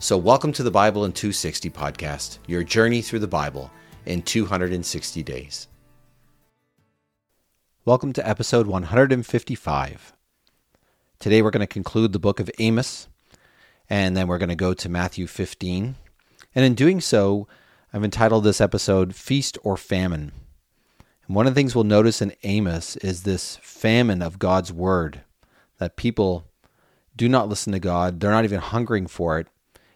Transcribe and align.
So, 0.00 0.18
welcome 0.18 0.52
to 0.54 0.62
the 0.62 0.72
Bible 0.72 1.04
in 1.04 1.12
260 1.12 1.70
podcast, 1.70 2.38
your 2.46 2.64
journey 2.64 3.00
through 3.00 3.20
the 3.20 3.28
Bible 3.28 3.70
in 4.04 4.22
260 4.22 5.22
days. 5.22 5.68
Welcome 7.84 8.12
to 8.14 8.28
episode 8.28 8.66
155. 8.66 10.12
Today 11.20 11.40
we're 11.40 11.50
going 11.50 11.60
to 11.60 11.66
conclude 11.66 12.12
the 12.12 12.18
book 12.18 12.40
of 12.40 12.50
Amos, 12.58 13.08
and 13.88 14.16
then 14.16 14.26
we're 14.26 14.38
going 14.38 14.48
to 14.48 14.56
go 14.56 14.74
to 14.74 14.88
Matthew 14.88 15.26
15. 15.26 15.94
And 16.54 16.64
in 16.64 16.74
doing 16.74 17.00
so, 17.00 17.46
I've 17.92 18.04
entitled 18.04 18.44
this 18.44 18.60
episode 18.60 19.14
Feast 19.14 19.56
or 19.62 19.76
Famine. 19.76 20.32
And 21.26 21.36
one 21.36 21.46
of 21.46 21.54
the 21.54 21.58
things 21.58 21.74
we'll 21.74 21.84
notice 21.84 22.20
in 22.20 22.34
Amos 22.42 22.96
is 22.96 23.22
this 23.22 23.56
famine 23.62 24.22
of 24.22 24.40
God's 24.40 24.72
word, 24.72 25.22
that 25.78 25.96
people 25.96 26.44
do 27.16 27.28
not 27.28 27.48
listen 27.48 27.72
to 27.72 27.78
God, 27.78 28.18
they're 28.18 28.32
not 28.32 28.44
even 28.44 28.60
hungering 28.60 29.06
for 29.06 29.38
it, 29.38 29.46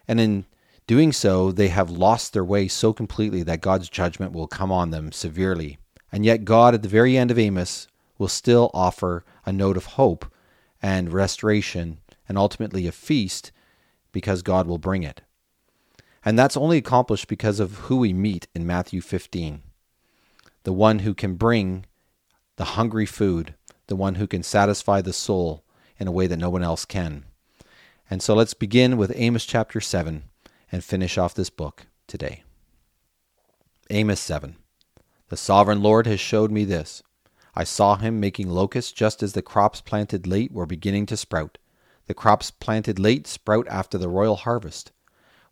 and 0.09 0.19
in 0.19 0.45
doing 0.87 1.13
so, 1.13 1.51
they 1.51 1.67
have 1.67 1.91
lost 1.91 2.33
their 2.33 2.43
way 2.43 2.67
so 2.67 2.91
completely 2.93 3.43
that 3.43 3.61
God's 3.61 3.89
judgment 3.89 4.33
will 4.33 4.47
come 4.47 4.71
on 4.71 4.89
them 4.89 5.11
severely. 5.11 5.77
And 6.11 6.25
yet, 6.25 6.45
God, 6.45 6.73
at 6.73 6.81
the 6.81 6.89
very 6.89 7.15
end 7.15 7.29
of 7.29 7.37
Amos, 7.37 7.87
will 8.17 8.27
still 8.27 8.71
offer 8.73 9.23
a 9.45 9.53
note 9.53 9.77
of 9.77 9.85
hope 9.85 10.25
and 10.81 11.13
restoration 11.13 11.99
and 12.27 12.39
ultimately 12.39 12.87
a 12.87 12.91
feast 12.91 13.51
because 14.11 14.41
God 14.41 14.65
will 14.65 14.79
bring 14.79 15.03
it. 15.03 15.21
And 16.25 16.37
that's 16.37 16.57
only 16.57 16.77
accomplished 16.77 17.27
because 17.27 17.59
of 17.59 17.77
who 17.77 17.97
we 17.97 18.11
meet 18.11 18.47
in 18.55 18.65
Matthew 18.65 19.01
15 19.01 19.61
the 20.63 20.73
one 20.73 20.99
who 20.99 21.13
can 21.13 21.35
bring 21.35 21.85
the 22.57 22.75
hungry 22.75 23.05
food, 23.05 23.55
the 23.87 23.95
one 23.95 24.15
who 24.15 24.27
can 24.27 24.43
satisfy 24.43 25.01
the 25.01 25.13
soul 25.13 25.63
in 25.97 26.07
a 26.07 26.11
way 26.11 26.27
that 26.27 26.37
no 26.37 26.49
one 26.49 26.63
else 26.63 26.83
can. 26.83 27.23
And 28.09 28.23
so 28.23 28.33
let's 28.33 28.55
begin 28.55 28.97
with 28.97 29.13
Amos 29.15 29.45
chapter 29.45 29.79
7 29.79 30.23
and 30.71 30.83
finish 30.83 31.17
off 31.17 31.35
this 31.35 31.51
book 31.51 31.85
today. 32.07 32.43
Amos 33.91 34.19
7. 34.19 34.55
The 35.27 35.37
sovereign 35.37 35.83
Lord 35.83 36.07
has 36.07 36.19
showed 36.19 36.49
me 36.49 36.65
this. 36.65 37.03
I 37.55 37.63
saw 37.63 37.97
him 37.97 38.19
making 38.19 38.49
locusts 38.49 38.91
just 38.91 39.21
as 39.21 39.33
the 39.33 39.43
crops 39.43 39.79
planted 39.81 40.25
late 40.25 40.51
were 40.51 40.65
beginning 40.65 41.05
to 41.07 41.17
sprout. 41.17 41.59
The 42.07 42.15
crops 42.15 42.49
planted 42.49 42.97
late 42.97 43.27
sprout 43.27 43.67
after 43.67 43.97
the 43.97 44.09
royal 44.09 44.37
harvest. 44.37 44.91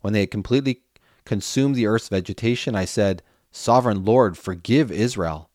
When 0.00 0.12
they 0.12 0.20
had 0.20 0.30
completely 0.32 0.82
consumed 1.24 1.76
the 1.76 1.86
earth's 1.86 2.08
vegetation, 2.08 2.74
I 2.74 2.86
said, 2.86 3.22
Sovereign 3.52 4.04
Lord, 4.04 4.36
forgive 4.36 4.90
Israel. 4.90 5.48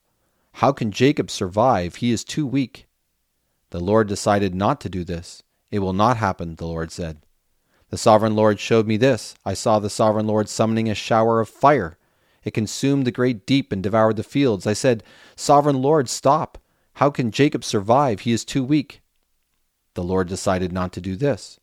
How 0.53 0.71
can 0.71 0.91
Jacob 0.91 1.29
survive? 1.29 1.95
He 1.95 2.11
is 2.11 2.23
too 2.23 2.47
weak. 2.47 2.87
The 3.71 3.79
Lord 3.79 4.07
decided 4.07 4.55
not 4.55 4.79
to 4.81 4.89
do 4.89 5.03
this. 5.03 5.43
It 5.73 5.79
will 5.79 5.93
not 5.93 6.17
happen, 6.17 6.53
the 6.53 6.67
Lord 6.67 6.91
said. 6.91 7.25
The 7.89 7.97
sovereign 7.97 8.35
Lord 8.35 8.59
showed 8.59 8.85
me 8.85 8.95
this. 8.95 9.33
I 9.43 9.55
saw 9.55 9.79
the 9.79 9.89
sovereign 9.89 10.27
Lord 10.27 10.47
summoning 10.47 10.87
a 10.87 10.93
shower 10.93 11.39
of 11.39 11.49
fire. 11.49 11.97
It 12.43 12.53
consumed 12.53 13.07
the 13.07 13.11
great 13.11 13.47
deep 13.47 13.71
and 13.71 13.81
devoured 13.81 14.17
the 14.17 14.23
fields. 14.23 14.67
I 14.67 14.73
said, 14.73 15.03
Sovereign 15.35 15.81
Lord, 15.81 16.09
stop. 16.09 16.59
How 16.97 17.09
can 17.09 17.31
Jacob 17.31 17.63
survive? 17.63 18.19
He 18.19 18.31
is 18.31 18.45
too 18.45 18.63
weak. 18.63 19.01
The 19.95 20.03
Lord 20.03 20.27
decided 20.27 20.71
not 20.71 20.93
to 20.93 21.01
do 21.01 21.15
this. 21.15 21.59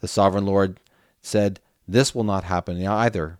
The 0.00 0.08
sovereign 0.08 0.44
Lord 0.44 0.78
said, 1.22 1.58
This 1.88 2.14
will 2.14 2.24
not 2.24 2.44
happen 2.44 2.86
either. 2.86 3.38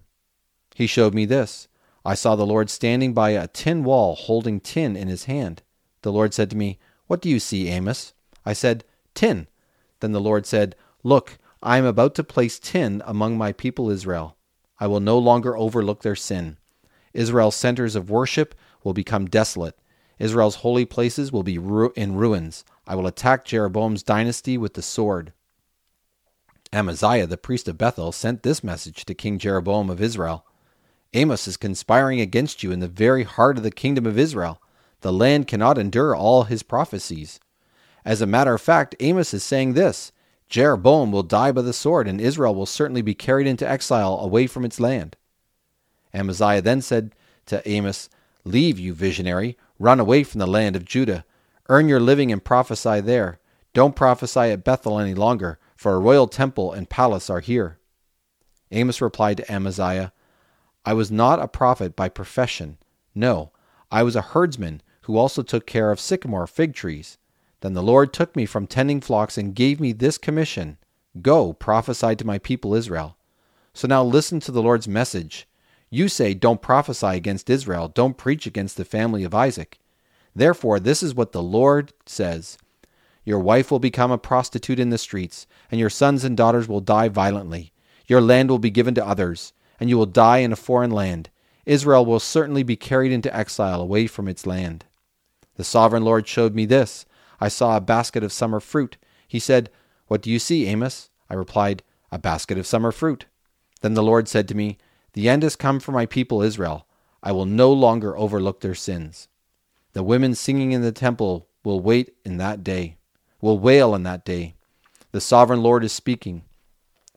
He 0.75 0.87
showed 0.87 1.13
me 1.13 1.27
this. 1.27 1.69
I 2.07 2.15
saw 2.15 2.37
the 2.37 2.47
Lord 2.47 2.71
standing 2.71 3.13
by 3.13 3.33
a 3.33 3.49
tin 3.49 3.85
wall 3.85 4.15
holding 4.15 4.61
tin 4.61 4.97
in 4.97 5.09
his 5.09 5.25
hand. 5.25 5.61
The 6.01 6.13
Lord 6.13 6.33
said 6.33 6.49
to 6.49 6.57
me, 6.57 6.79
What 7.07 7.21
do 7.21 7.29
you 7.29 7.39
see, 7.39 7.69
Amos? 7.69 8.15
I 8.47 8.55
said, 8.55 8.83
Tin. 9.13 9.49
Then 10.07 10.13
the 10.13 10.21
Lord 10.21 10.47
said, 10.47 10.77
Look, 11.03 11.37
I 11.65 11.79
am 11.79 11.85
about 11.85 12.15
to 12.15 12.23
place 12.23 12.61
tin 12.61 13.03
among 13.05 13.37
my 13.37 13.51
people 13.51 13.91
Israel. 13.91 14.37
I 14.79 14.87
will 14.87 15.01
no 15.01 15.19
longer 15.19 15.57
overlook 15.57 16.03
their 16.03 16.15
sin. 16.15 16.59
Israel's 17.13 17.57
centers 17.57 17.97
of 17.97 18.09
worship 18.09 18.55
will 18.85 18.93
become 18.93 19.27
desolate. 19.27 19.77
Israel's 20.21 20.63
holy 20.63 20.85
places 20.85 21.33
will 21.33 21.43
be 21.43 21.59
ru- 21.59 21.93
in 21.97 22.15
ruins. 22.15 22.65
I 22.87 22.95
will 22.95 23.09
attack 23.09 23.45
Jeroboam's 23.45 24.05
dynasty 24.05 24.57
with 24.57 24.75
the 24.75 24.81
sword. 24.81 25.33
Amaziah, 26.73 27.27
the 27.27 27.37
priest 27.37 27.67
of 27.67 27.77
Bethel, 27.77 28.13
sent 28.13 28.45
this 28.45 28.63
message 28.63 29.05
to 29.07 29.13
King 29.13 29.41
Jeroboam 29.41 29.91
of 29.91 30.01
Israel 30.01 30.47
Amos 31.15 31.49
is 31.49 31.57
conspiring 31.57 32.21
against 32.21 32.63
you 32.63 32.71
in 32.71 32.79
the 32.79 32.87
very 32.87 33.25
heart 33.25 33.57
of 33.57 33.65
the 33.65 33.73
kingdom 33.73 34.07
of 34.07 34.21
Israel. 34.21 34.63
The 35.01 35.13
land 35.13 35.49
cannot 35.49 35.79
endure 35.79 36.15
all 36.15 36.45
his 36.45 36.63
prophecies. 36.63 37.41
As 38.07 38.23
a 38.23 38.27
matter 38.27 38.55
of 38.55 38.61
fact, 38.63 38.95
Amos 39.01 39.35
is 39.35 39.43
saying 39.43 39.73
this 39.73 40.13
Jeroboam 40.49 41.11
will 41.11 41.25
die 41.25 41.51
by 41.51 41.63
the 41.63 41.73
sword, 41.73 42.07
and 42.07 42.21
Israel 42.21 42.55
will 42.55 42.65
certainly 42.65 43.03
be 43.03 43.15
carried 43.15 43.49
into 43.49 43.69
exile 43.69 44.21
away 44.21 44.47
from 44.47 44.65
its 44.65 44.79
land. 44.79 45.17
Amaziah 46.15 46.63
then 46.63 46.81
said 46.81 47.17
to 47.47 47.69
Amos, 47.69 48.09
Leave, 48.45 48.79
you 48.79 48.95
visionary, 48.95 49.59
run 49.81 49.99
away 49.99 50.23
from 50.23 50.39
the 50.39 50.47
land 50.47 50.77
of 50.77 50.85
Judah. 50.85 51.25
Earn 51.69 51.89
your 51.89 51.99
living 51.99 52.31
and 52.31 52.45
prophesy 52.45 53.01
there. 53.01 53.41
Don't 53.75 53.97
prophesy 53.97 54.53
at 54.53 54.63
Bethel 54.63 55.01
any 55.01 55.15
longer, 55.15 55.59
for 55.75 55.95
a 55.95 55.99
royal 55.99 56.29
temple 56.29 56.73
and 56.73 56.89
palace 56.89 57.29
are 57.29 57.41
here. 57.41 57.81
Amos 58.71 59.01
replied 59.01 59.39
to 59.39 59.53
Amaziah, 59.53 60.13
I 60.85 60.93
was 60.93 61.11
not 61.11 61.43
a 61.43 61.49
prophet 61.49 61.97
by 61.97 62.09
profession. 62.09 62.79
No, 63.17 63.51
I 63.91 64.05
was 64.05 64.15
a 64.15 64.23
herdsman 64.23 64.81
who 65.03 65.17
also 65.17 65.43
took 65.43 65.67
care 65.67 65.91
of 65.91 65.99
sycamore 65.99 66.47
fig 66.47 66.73
trees. 66.73 67.19
Then 67.67 67.75
the 67.75 67.83
Lord 67.83 68.13
took 68.13 68.37
me 68.37 68.47
from 68.47 68.69
tending 68.69 69.01
flocks 69.01 69.37
and 69.37 69.53
gave 69.53 69.81
me 69.81 69.91
this 69.91 70.19
commission 70.19 70.79
Go, 71.21 71.53
prophesy 71.53 72.15
to 72.15 72.25
my 72.25 72.39
people 72.39 72.77
Israel. 72.77 73.17
So 73.75 73.89
now 73.89 74.05
listen 74.05 74.39
to 74.39 74.53
the 74.53 74.63
Lord's 74.63 74.87
message. 74.87 75.49
You 75.91 76.07
say, 76.07 76.33
Don't 76.33 76.63
prophesy 76.63 77.09
against 77.09 77.51
Israel, 77.51 77.89
don't 77.89 78.17
preach 78.17 78.47
against 78.47 78.77
the 78.77 78.85
family 78.85 79.25
of 79.25 79.35
Isaac. 79.35 79.81
Therefore, 80.33 80.79
this 80.79 81.03
is 81.03 81.17
what 81.17 81.33
the 81.33 81.43
Lord 81.43 81.93
says 82.07 82.57
Your 83.25 83.41
wife 83.41 83.73
will 83.73 83.81
become 83.81 84.13
a 84.13 84.17
prostitute 84.17 84.79
in 84.79 84.91
the 84.91 84.97
streets, 84.97 85.49
and 85.69 85.81
your 85.81 85.91
sons 85.91 86.23
and 86.23 86.37
daughters 86.37 86.69
will 86.69 86.81
die 86.81 87.09
violently. 87.09 87.73
Your 88.07 88.21
land 88.21 88.49
will 88.49 88.61
be 88.61 88.71
given 88.71 88.95
to 88.95 89.05
others, 89.05 89.53
and 89.81 89.91
you 89.91 89.99
will 89.99 90.07
die 90.07 90.39
in 90.39 90.53
a 90.53 90.55
foreign 90.55 90.93
land. 90.93 91.31
Israel 91.65 92.07
will 92.07 92.21
certainly 92.21 92.63
be 92.63 92.77
carried 92.77 93.11
into 93.11 93.37
exile 93.37 93.81
away 93.81 94.07
from 94.07 94.29
its 94.29 94.47
land. 94.47 94.85
The 95.57 95.65
sovereign 95.65 96.05
Lord 96.05 96.29
showed 96.29 96.55
me 96.55 96.65
this. 96.65 97.07
I 97.41 97.49
saw 97.49 97.77
a 97.77 97.81
basket 97.81 98.23
of 98.23 98.33
summer 98.33 98.61
fruit. 98.61 98.97
He 99.27 99.39
said, 99.39 99.71
What 100.07 100.23
do 100.23 100.31
you 100.31 100.39
see, 100.39 100.67
Amos? 100.67 101.11
I 101.29 101.35
replied, 101.35 101.83
A 102.11 102.19
basket 102.19 102.59
of 102.59 102.67
summer 102.67 102.93
fruit. 102.93 103.27
Then 103.83 103.95
the 103.95 104.03
Lord 104.03 104.29
said 104.29 104.49
to 104.49 104.57
me, 104.57 104.79
The 105.13 105.29
end 105.29 105.43
has 105.43 105.57
come 105.57 105.81
for 105.81 105.93
my 105.93 106.07
people 106.07 106.43
Israel. 106.43 106.87
I 107.23 107.33
will 107.33 107.47
no 107.47 107.73
longer 107.73 108.17
overlook 108.17 108.61
their 108.61 108.75
sins. 108.75 109.29
The 109.93 110.03
women 110.03 110.35
singing 110.35 110.73
in 110.73 110.83
the 110.83 110.93
temple 110.93 111.49
will 111.65 111.81
wait 111.81 112.15
in 112.25 112.37
that 112.37 112.63
day, 112.63 112.99
will 113.41 113.59
wail 113.59 113.95
in 113.95 114.03
that 114.05 114.25
day. 114.25 114.55
The 115.13 115.21
sovereign 115.21 115.63
Lord 115.63 115.85
is 115.85 115.93
speaking. 115.93 116.45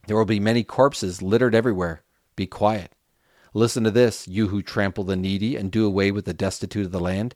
There 0.07 0.17
will 0.17 0.25
be 0.25 0.39
many 0.39 0.63
corpses 0.63 1.21
littered 1.21 1.53
everywhere. 1.53 2.03
Be 2.35 2.47
quiet. 2.47 2.93
Listen 3.53 3.83
to 3.83 3.91
this, 3.91 4.27
you 4.27 4.47
who 4.47 4.61
trample 4.61 5.03
the 5.03 5.15
needy 5.15 5.55
and 5.55 5.71
do 5.71 5.85
away 5.85 6.11
with 6.11 6.25
the 6.25 6.33
destitute 6.33 6.85
of 6.85 6.91
the 6.91 6.99
land. 6.99 7.35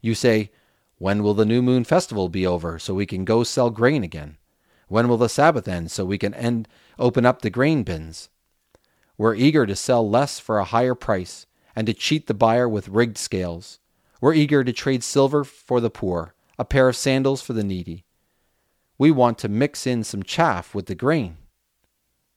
You 0.00 0.14
say, 0.14 0.50
when 0.98 1.22
will 1.22 1.34
the 1.34 1.46
new 1.46 1.62
moon 1.62 1.84
festival 1.84 2.28
be 2.28 2.46
over 2.46 2.78
so 2.78 2.92
we 2.92 3.06
can 3.06 3.24
go 3.24 3.44
sell 3.44 3.70
grain 3.70 4.02
again? 4.02 4.36
When 4.88 5.08
will 5.08 5.16
the 5.16 5.28
Sabbath 5.28 5.68
end 5.68 5.90
so 5.90 6.04
we 6.04 6.18
can 6.18 6.34
end 6.34 6.68
open 6.98 7.24
up 7.24 7.42
the 7.42 7.50
grain 7.50 7.82
bins? 7.82 8.28
We're 9.16 9.34
eager 9.34 9.66
to 9.66 9.76
sell 9.76 10.08
less 10.08 10.38
for 10.38 10.58
a 10.58 10.64
higher 10.64 10.94
price 10.94 11.46
and 11.76 11.86
to 11.86 11.92
cheat 11.92 12.26
the 12.26 12.34
buyer 12.34 12.68
with 12.68 12.88
rigged 12.88 13.18
scales. 13.18 13.80
We're 14.20 14.34
eager 14.34 14.64
to 14.64 14.72
trade 14.72 15.04
silver 15.04 15.44
for 15.44 15.80
the 15.80 15.90
poor, 15.90 16.34
a 16.58 16.64
pair 16.64 16.88
of 16.88 16.96
sandals 16.96 17.42
for 17.42 17.52
the 17.52 17.64
needy. 17.64 18.04
We 18.96 19.10
want 19.10 19.38
to 19.38 19.48
mix 19.48 19.86
in 19.86 20.02
some 20.04 20.22
chaff 20.22 20.74
with 20.74 20.86
the 20.86 20.94
grain. 20.94 21.36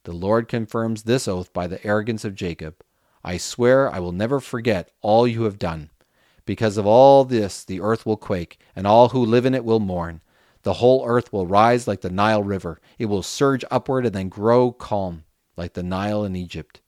The 0.04 0.14
Lord 0.14 0.48
confirms 0.48 1.04
this 1.04 1.28
oath 1.28 1.54
by 1.54 1.68
the 1.68 1.84
arrogance 1.86 2.26
of 2.26 2.36
Jacob. 2.36 2.84
I 3.24 3.38
swear 3.38 3.92
I 3.92 4.00
will 4.00 4.12
never 4.12 4.40
forget 4.40 4.92
all 5.02 5.28
you 5.28 5.44
have 5.44 5.60
done. 5.60 5.91
Because 6.52 6.76
of 6.76 6.86
all 6.86 7.24
this, 7.24 7.64
the 7.64 7.80
earth 7.80 8.06
will 8.06 8.18
quake, 8.18 8.60
and 8.76 8.86
all 8.86 9.08
who 9.08 9.24
live 9.24 9.46
in 9.46 9.56
it 9.56 9.64
will 9.64 9.80
mourn. 9.80 10.20
The 10.64 10.74
whole 10.74 11.06
earth 11.08 11.32
will 11.32 11.48
rise 11.48 11.88
like 11.88 12.02
the 12.02 12.10
Nile 12.10 12.44
River. 12.44 12.82
It 13.00 13.06
will 13.06 13.24
surge 13.24 13.64
upward 13.72 14.06
and 14.06 14.14
then 14.14 14.28
grow 14.28 14.74
calm, 14.74 15.24
like 15.56 15.76
the 15.76 15.82
Nile 15.82 16.26
in 16.26 16.36
Egypt. 16.36 16.82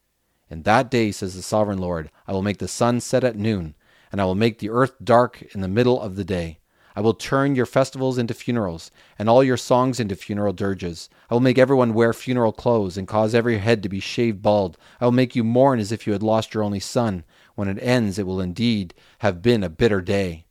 In 0.50 0.64
that 0.64 0.92
day, 0.92 1.14
says 1.14 1.34
the 1.34 1.42
sovereign 1.42 1.78
Lord, 1.78 2.12
I 2.28 2.34
will 2.34 2.42
make 2.42 2.58
the 2.58 2.68
sun 2.68 3.00
set 3.00 3.24
at 3.24 3.38
noon, 3.38 3.76
and 4.12 4.20
I 4.20 4.26
will 4.26 4.36
make 4.36 4.60
the 4.60 4.70
earth 4.70 4.96
dark 5.02 5.42
in 5.56 5.62
the 5.62 5.70
middle 5.70 6.02
of 6.02 6.18
the 6.18 6.26
day. 6.26 6.60
I 6.94 7.00
will 7.00 7.14
turn 7.14 7.56
your 7.56 7.66
festivals 7.66 8.18
into 8.18 8.34
funerals, 8.34 8.92
and 9.18 9.30
all 9.30 9.46
your 9.46 9.56
songs 9.56 9.98
into 9.98 10.18
funeral 10.18 10.52
dirges. 10.52 11.10
I 11.30 11.36
will 11.36 11.40
make 11.40 11.58
everyone 11.58 11.94
wear 11.94 12.12
funeral 12.12 12.52
clothes, 12.52 12.98
and 12.98 13.08
cause 13.08 13.34
every 13.34 13.60
head 13.60 13.82
to 13.84 13.90
be 13.90 14.02
shaved 14.02 14.42
bald. 14.42 14.78
I 15.00 15.06
will 15.06 15.14
make 15.14 15.38
you 15.38 15.46
mourn 15.46 15.80
as 15.80 15.94
if 15.94 16.06
you 16.06 16.12
had 16.12 16.22
lost 16.22 16.54
your 16.54 16.64
only 16.64 16.82
son. 16.82 17.24
When 17.56 17.68
it 17.68 17.78
ends, 17.82 18.18
it 18.18 18.26
will 18.26 18.42
indeed 18.42 18.94
have 19.20 19.42
been 19.42 19.64
a 19.64 19.70
bitter 19.70 20.02
day. 20.02 20.46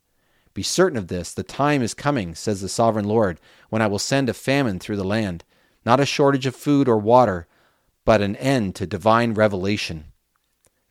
Be 0.53 0.63
certain 0.63 0.97
of 0.97 1.07
this, 1.07 1.33
the 1.33 1.43
time 1.43 1.81
is 1.81 1.93
coming, 1.93 2.35
says 2.35 2.61
the 2.61 2.69
sovereign 2.69 3.05
Lord, 3.05 3.39
when 3.69 3.81
I 3.81 3.87
will 3.87 3.99
send 3.99 4.29
a 4.29 4.33
famine 4.33 4.79
through 4.79 4.97
the 4.97 5.03
land, 5.03 5.43
not 5.85 5.99
a 5.99 6.05
shortage 6.05 6.45
of 6.45 6.55
food 6.55 6.87
or 6.87 6.97
water, 6.97 7.47
but 8.05 8.21
an 8.21 8.35
end 8.35 8.75
to 8.75 8.85
divine 8.85 9.33
revelation. 9.33 10.05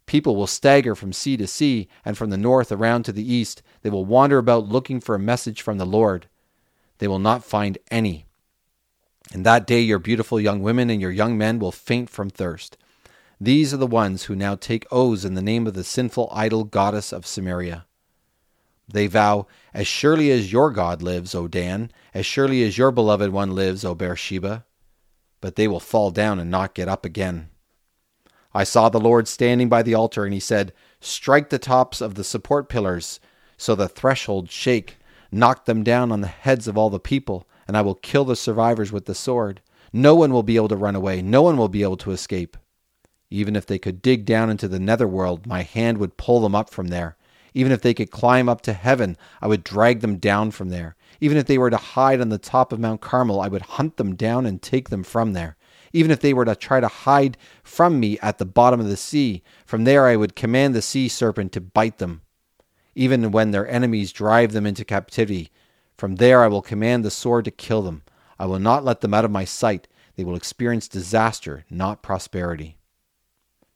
People 0.07 0.35
will 0.35 0.47
stagger 0.47 0.95
from 0.95 1.13
sea 1.13 1.37
to 1.37 1.47
sea 1.47 1.89
and 2.05 2.19
from 2.19 2.31
the 2.31 2.37
north 2.37 2.73
around 2.73 3.05
to 3.05 3.13
the 3.13 3.33
east. 3.33 3.63
They 3.83 3.91
will 3.91 4.05
wander 4.05 4.39
about 4.39 4.69
looking 4.69 5.01
for 5.01 5.15
a 5.15 5.21
message 5.21 5.63
from 5.63 5.79
the 5.79 5.87
Lord. 5.87 6.27
They 6.99 7.09
will 7.09 7.21
not 7.21 7.45
find 7.45 7.79
any. 7.91 8.27
In 9.33 9.45
that 9.45 9.67
day, 9.67 9.81
your 9.81 9.99
beautiful 9.99 10.41
young 10.41 10.61
women 10.61 10.91
and 10.91 11.01
your 11.01 11.11
young 11.11 11.39
men 11.39 11.59
will 11.59 11.73
faint 11.73 12.11
from 12.11 12.29
thirst. 12.29 12.77
These 13.45 13.75
are 13.75 13.79
the 13.79 13.89
ones 13.89 14.25
who 14.25 14.37
now 14.37 14.55
take 14.55 14.87
oaths 14.93 15.25
in 15.25 15.35
the 15.35 15.43
name 15.43 15.67
of 15.67 15.75
the 15.75 15.83
sinful 15.83 16.29
idol 16.31 16.63
goddess 16.63 17.13
of 17.13 17.27
Samaria. 17.27 17.87
They 18.87 19.09
vow, 19.09 19.49
As 19.75 19.89
surely 19.89 20.31
as 20.31 20.53
your 20.53 20.71
God 20.71 21.03
lives, 21.03 21.35
O 21.35 21.49
Dan, 21.49 21.91
as 22.15 22.25
surely 22.25 22.63
as 22.63 22.79
your 22.79 22.93
beloved 22.93 23.33
one 23.33 23.53
lives, 23.53 23.85
O 23.85 23.97
Beersheba. 23.97 24.65
But 25.41 25.57
they 25.57 25.67
will 25.67 25.81
fall 25.81 26.13
down 26.13 26.39
and 26.39 26.53
not 26.53 26.77
get 26.77 26.87
up 26.87 27.05
again. 27.05 27.49
I 28.55 28.63
saw 28.63 28.89
the 28.89 29.01
Lord 29.01 29.27
standing 29.27 29.69
by 29.69 29.83
the 29.83 29.95
altar, 29.95 30.25
and 30.25 30.33
he 30.33 30.39
said, 30.39 30.73
Strike 31.01 31.51
the 31.51 31.59
tops 31.59 32.01
of 32.01 32.15
the 32.15 32.23
support 32.23 32.69
pillars, 32.69 33.19
so 33.57 33.75
the 33.75 33.89
thresholds 33.89 34.53
shake. 34.53 34.99
Knock 35.33 35.65
them 35.65 35.83
down 35.83 36.13
on 36.13 36.21
the 36.21 36.29
heads 36.29 36.69
of 36.69 36.79
all 36.79 36.91
the 36.91 37.01
people, 37.01 37.49
and 37.67 37.77
I 37.77 37.83
will 37.83 37.97
kill 37.97 38.25
the 38.25 38.37
survivors 38.37 38.93
with 38.93 39.07
the 39.07 39.17
sword. 39.17 39.63
No 39.93 40.15
one 40.15 40.33
will 40.33 40.45
be 40.45 40.55
able 40.55 40.69
to 40.69 40.77
run 40.77 40.95
away, 40.95 41.23
no 41.23 41.43
one 41.43 41.57
will 41.57 41.69
be 41.69 41.83
able 41.83 41.97
to 41.97 42.13
escape. 42.13 42.57
Even 43.33 43.57
if 43.57 43.67
they 43.67 43.79
could 43.79 44.03
dig 44.03 44.25
down 44.25 44.51
into 44.51 44.69
the 44.69 44.79
netherworld, 44.79 45.47
my 45.47 45.63
hand 45.63 45.99
would 45.99 46.17
pull 46.17 46.41
them 46.41 46.55
up 46.55 46.71
from 46.71 46.89
there. 46.89 47.17
Even 47.55 47.73
if 47.73 47.83
they 47.83 47.95
could 47.95 48.11
climb 48.11 48.49
up 48.49 48.61
to 48.63 48.73
heaven, 48.73 49.17
I 49.41 49.47
would 49.47 49.65
drag 49.65 50.01
them 50.01 50.19
down 50.19 50.51
from 50.53 50.69
there. 50.69 50.97
Even 51.21 51.37
if 51.37 51.47
they 51.47 51.59
were 51.59 51.71
to 51.71 51.77
hide 51.77 52.21
on 52.21 52.29
the 52.29 52.39
top 52.39 52.73
of 52.73 52.81
Mount 52.81 53.01
Carmel, 53.01 53.41
I 53.41 53.49
would 53.49 53.63
hunt 53.63 53.97
them 53.97 54.15
down 54.15 54.47
and 54.47 54.63
take 54.63 54.89
them 54.89 55.03
from 55.03 55.33
there 55.33 55.57
even 55.93 56.11
if 56.11 56.21
they 56.21 56.33
were 56.33 56.45
to 56.45 56.57
try 56.57 56.81
to 56.81 56.89
hide 56.89 57.37
from 57.63 58.01
me 58.01 58.19
at 58.21 58.39
the 58.39 58.45
bottom 58.45 58.81
of 58.81 58.89
the 58.89 58.97
sea. 58.97 59.43
From 59.67 59.85
there 59.85 60.07
I 60.07 60.17
would 60.17 60.37
command 60.37 60.75
the 60.75 60.83
sea 60.83 61.09
serpent 61.09 61.53
to 61.53 61.61
bite 61.61 61.99
them, 61.99 62.23
even 62.95 63.31
when 63.31 63.51
their 63.51 63.69
enemies 63.69 64.13
drive 64.13 64.53
them 64.53 64.67
into 64.67 64.85
captivity. 64.85 65.51
From 65.97 66.17
there 66.17 66.43
I 66.43 66.49
will 66.49 66.63
command 66.63 67.05
the 67.05 67.11
sword 67.11 67.45
to 67.45 67.51
kill 67.51 67.83
them. 67.83 68.03
I 68.39 68.47
will 68.47 68.59
not 68.59 68.85
let 68.85 69.01
them 69.01 69.15
out 69.15 69.25
of 69.25 69.31
my 69.31 69.45
sight. 69.45 69.87
They 70.17 70.25
will 70.25 70.37
experience 70.37 70.89
disaster, 70.89 71.65
not 71.71 72.03
prosperity. 72.03 72.77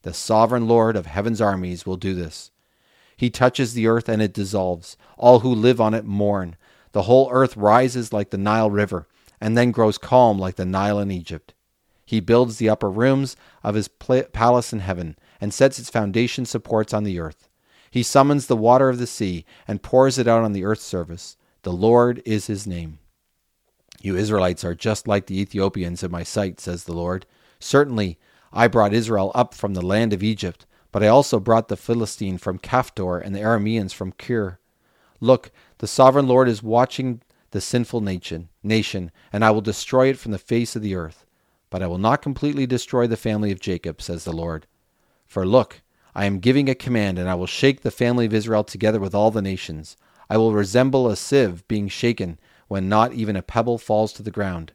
The 0.06 0.14
sovereign 0.14 0.68
Lord 0.68 0.94
of 0.94 1.06
heaven's 1.06 1.40
armies 1.40 1.84
will 1.84 1.96
do 1.96 2.14
this. 2.14 2.52
He 3.16 3.28
touches 3.28 3.74
the 3.74 3.88
earth 3.88 4.08
and 4.08 4.22
it 4.22 4.32
dissolves. 4.32 4.96
All 5.18 5.40
who 5.40 5.52
live 5.52 5.80
on 5.80 5.94
it 5.94 6.04
mourn. 6.04 6.54
The 6.92 7.02
whole 7.02 7.28
earth 7.32 7.56
rises 7.56 8.12
like 8.12 8.30
the 8.30 8.38
Nile 8.38 8.70
River, 8.70 9.08
and 9.40 9.58
then 9.58 9.72
grows 9.72 9.98
calm 9.98 10.38
like 10.38 10.54
the 10.54 10.64
Nile 10.64 11.00
in 11.00 11.10
Egypt. 11.10 11.54
He 12.04 12.20
builds 12.20 12.58
the 12.58 12.68
upper 12.68 12.88
rooms 12.88 13.34
of 13.64 13.74
his 13.74 13.88
palace 13.88 14.72
in 14.72 14.78
heaven 14.78 15.16
and 15.40 15.52
sets 15.52 15.80
its 15.80 15.90
foundation 15.90 16.46
supports 16.46 16.94
on 16.94 17.02
the 17.02 17.18
earth. 17.18 17.48
He 17.90 18.04
summons 18.04 18.46
the 18.46 18.56
water 18.56 18.88
of 18.88 18.98
the 18.98 19.08
sea 19.08 19.44
and 19.66 19.82
pours 19.82 20.18
it 20.18 20.28
out 20.28 20.44
on 20.44 20.52
the 20.52 20.64
earth's 20.64 20.84
surface. 20.84 21.36
The 21.62 21.72
Lord 21.72 22.22
is 22.24 22.46
his 22.46 22.64
name. 22.64 23.00
You 24.00 24.14
Israelites 24.14 24.62
are 24.62 24.76
just 24.76 25.08
like 25.08 25.26
the 25.26 25.40
Ethiopians 25.40 26.04
in 26.04 26.12
my 26.12 26.22
sight, 26.22 26.60
says 26.60 26.84
the 26.84 26.94
Lord. 26.94 27.26
Certainly, 27.58 28.20
I 28.56 28.68
brought 28.68 28.94
Israel 28.94 29.32
up 29.34 29.52
from 29.52 29.74
the 29.74 29.84
land 29.84 30.14
of 30.14 30.22
Egypt, 30.22 30.64
but 30.90 31.02
I 31.02 31.08
also 31.08 31.38
brought 31.38 31.68
the 31.68 31.76
Philistine 31.76 32.38
from 32.38 32.58
Caphtor 32.58 33.18
and 33.18 33.34
the 33.34 33.40
Arameans 33.40 33.92
from 33.92 34.12
Kir. 34.12 34.58
Look, 35.20 35.50
the 35.76 35.86
sovereign 35.86 36.26
Lord 36.26 36.48
is 36.48 36.62
watching 36.62 37.20
the 37.50 37.60
sinful 37.60 38.00
nation, 38.00 38.48
nation, 38.62 39.10
and 39.30 39.44
I 39.44 39.50
will 39.50 39.60
destroy 39.60 40.08
it 40.08 40.18
from 40.18 40.32
the 40.32 40.38
face 40.38 40.74
of 40.74 40.80
the 40.80 40.94
earth. 40.94 41.26
But 41.68 41.82
I 41.82 41.86
will 41.86 41.98
not 41.98 42.22
completely 42.22 42.66
destroy 42.66 43.06
the 43.06 43.18
family 43.18 43.52
of 43.52 43.60
Jacob, 43.60 44.00
says 44.00 44.24
the 44.24 44.32
Lord. 44.32 44.66
For 45.26 45.44
look, 45.44 45.82
I 46.14 46.24
am 46.24 46.38
giving 46.38 46.70
a 46.70 46.74
command, 46.74 47.18
and 47.18 47.28
I 47.28 47.34
will 47.34 47.46
shake 47.46 47.82
the 47.82 47.90
family 47.90 48.24
of 48.24 48.32
Israel 48.32 48.64
together 48.64 49.00
with 49.00 49.14
all 49.14 49.30
the 49.30 49.42
nations. 49.42 49.98
I 50.30 50.38
will 50.38 50.54
resemble 50.54 51.10
a 51.10 51.16
sieve 51.16 51.68
being 51.68 51.88
shaken 51.88 52.38
when 52.68 52.88
not 52.88 53.12
even 53.12 53.36
a 53.36 53.42
pebble 53.42 53.76
falls 53.76 54.14
to 54.14 54.22
the 54.22 54.30
ground. 54.30 54.72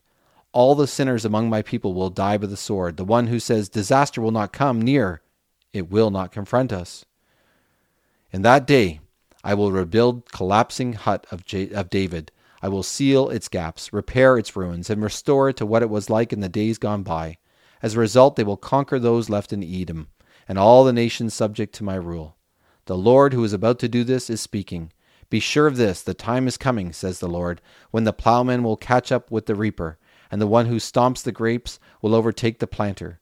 All 0.54 0.76
the 0.76 0.88
sinners 0.88 1.24
among 1.24 1.50
my 1.50 1.62
people 1.62 1.94
will 1.94 2.10
die 2.10 2.38
by 2.38 2.48
the 2.48 2.58
sword. 2.58 2.98
The 2.98 3.06
one 3.06 3.28
who 3.28 3.40
says, 3.40 3.70
Disaster 3.70 4.22
will 4.22 4.32
not 4.32 4.52
come 4.52 4.82
near, 4.82 5.22
it 5.74 5.90
will 5.90 6.10
not 6.10 6.32
confront 6.32 6.74
us. 6.74 7.06
In 8.32 8.42
that 8.42 8.68
day, 8.68 9.00
I 9.44 9.54
will 9.54 9.72
rebuild 9.72 10.32
collapsing 10.32 10.94
hut 10.94 11.26
of, 11.32 11.46
J- 11.46 11.72
of 11.72 11.90
David 11.90 12.32
I 12.64 12.68
will 12.68 12.84
seal 12.84 13.30
its 13.30 13.48
gaps, 13.48 13.92
repair 13.92 14.38
its 14.38 14.56
ruins, 14.56 14.90
and 14.90 15.02
restore 15.02 15.50
it 15.50 15.58
to 15.58 15.66
what 15.66 15.82
it 15.82 15.90
was 15.90 16.12
like 16.12 16.32
in 16.32 16.42
the 16.42 16.50
days 16.50 16.78
gone 16.78 17.02
by. 17.02 17.38
As 17.82 17.96
a 17.96 18.00
result, 18.00 18.36
they 18.36 18.44
will 18.44 18.58
conquer 18.58 19.00
those 19.00 19.30
left 19.30 19.52
in 19.52 19.64
Edom, 19.64 20.10
and 20.48 20.60
all 20.60 20.84
the 20.84 20.94
nations 20.94 21.34
subject 21.34 21.74
to 21.76 21.84
my 21.84 21.96
rule. 21.96 22.36
The 22.86 22.98
Lord 22.98 23.34
who 23.34 23.44
is 23.44 23.54
about 23.54 23.80
to 23.80 23.90
do 23.90 24.04
this 24.04 24.30
is 24.30 24.42
speaking. 24.42 24.92
Be 25.32 25.40
sure 25.40 25.66
of 25.66 25.78
this, 25.78 26.04
the 26.04 26.14
time 26.14 26.48
is 26.48 26.58
coming, 26.58 26.94
says 26.94 27.20
the 27.20 27.28
Lord, 27.28 27.62
when 27.90 28.04
the 28.04 28.14
plowman 28.14 28.64
will 28.64 28.78
catch 28.78 29.12
up 29.12 29.32
with 29.32 29.48
the 29.48 29.56
reaper, 29.56 29.98
and 30.32 30.42
the 30.42 30.48
one 30.48 30.66
who 30.66 30.78
stomps 30.78 31.22
the 31.22 31.32
grapes 31.32 31.80
will 32.02 32.16
overtake 32.16 32.60
the 32.60 32.68
planter. 32.68 33.20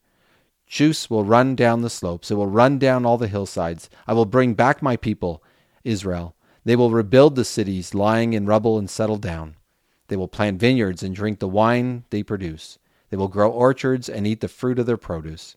Juice 0.66 1.10
will 1.10 1.24
run 1.24 1.56
down 1.56 1.82
the 1.82 1.90
slopes, 1.90 2.30
it 2.30 2.34
will 2.34 2.46
run 2.46 2.78
down 2.78 3.04
all 3.04 3.18
the 3.18 3.28
hillsides. 3.28 3.90
I 4.06 4.12
will 4.12 4.24
bring 4.24 4.54
back 4.54 4.80
my 4.80 4.96
people, 4.96 5.42
Israel, 5.82 6.36
they 6.64 6.76
will 6.76 6.90
rebuild 6.90 7.36
the 7.36 7.44
cities 7.44 7.94
lying 7.94 8.32
in 8.32 8.46
rubble 8.46 8.78
and 8.78 8.88
settle 8.88 9.16
down. 9.16 9.56
They 10.08 10.16
will 10.16 10.28
plant 10.28 10.60
vineyards 10.60 11.02
and 11.02 11.14
drink 11.14 11.38
the 11.38 11.48
wine 11.48 12.04
they 12.10 12.22
produce. 12.22 12.78
They 13.08 13.16
will 13.16 13.28
grow 13.28 13.50
orchards 13.50 14.08
and 14.08 14.26
eat 14.26 14.40
the 14.40 14.48
fruit 14.48 14.78
of 14.78 14.86
their 14.86 14.96
produce. 14.96 15.56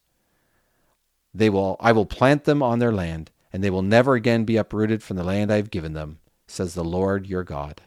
They 1.33 1.49
will 1.49 1.77
I 1.79 1.91
will 1.91 2.05
plant 2.05 2.45
them 2.45 2.63
on 2.63 2.79
their 2.79 2.91
land, 2.91 3.31
and 3.51 3.63
they 3.63 3.69
will 3.69 3.81
never 3.81 4.15
again 4.15 4.45
be 4.45 4.57
uprooted 4.57 5.03
from 5.03 5.17
the 5.17 5.23
land 5.23 5.51
I 5.51 5.57
have 5.57 5.71
given 5.71 5.93
them, 5.93 6.19
says 6.47 6.73
the 6.73 6.83
Lord 6.83 7.27
your 7.27 7.43
God. 7.43 7.81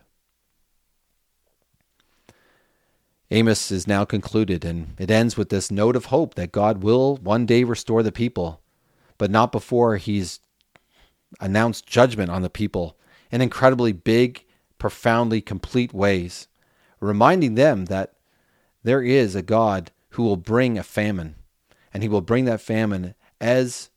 Amos 3.30 3.72
is 3.72 3.86
now 3.86 4.04
concluded, 4.04 4.64
and 4.64 4.94
it 4.98 5.10
ends 5.10 5.36
with 5.36 5.48
this 5.48 5.70
note 5.70 5.96
of 5.96 6.06
hope 6.06 6.34
that 6.34 6.52
God 6.52 6.82
will 6.82 7.16
one 7.16 7.44
day 7.44 7.64
restore 7.64 8.02
the 8.02 8.12
people, 8.12 8.60
but 9.18 9.30
not 9.30 9.50
before 9.50 9.96
he's 9.96 10.40
announced 11.40 11.86
judgment 11.86 12.30
on 12.30 12.42
the 12.42 12.50
people 12.50 12.96
in 13.32 13.40
incredibly 13.40 13.92
big, 13.92 14.44
profoundly 14.78 15.40
complete 15.40 15.92
ways, 15.92 16.46
reminding 17.00 17.56
them 17.56 17.86
that 17.86 18.12
there 18.84 19.02
is 19.02 19.34
a 19.34 19.42
God 19.42 19.90
who 20.10 20.22
will 20.22 20.36
bring 20.36 20.78
a 20.78 20.84
famine, 20.84 21.34
and 21.92 22.04
he 22.04 22.08
will 22.08 22.20
bring 22.20 22.44
that 22.44 22.60
famine 22.60 23.14
as 23.40 23.90